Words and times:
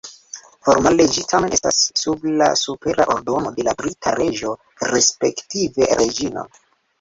Formale 0.67 1.03
ĝi 1.17 1.25
tamen 1.33 1.51
estas 1.57 1.77
sub 2.03 2.25
la 2.39 2.47
supera 2.61 3.07
ordono 3.17 3.51
de 3.59 3.67
la 3.69 3.75
brita 3.83 4.15
reĝo 4.21 4.55
respektive 4.95 5.93
reĝino. 6.03 6.49